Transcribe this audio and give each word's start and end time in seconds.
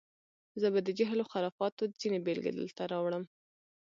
زه 0.61 0.67
به 0.73 0.79
د 0.83 0.89
جهل 0.99 1.19
و 1.21 1.29
خرافاتو 1.31 1.83
ځینې 2.01 2.19
بېلګې 2.25 2.51
دلته 2.59 2.81
راوړم. 2.91 3.23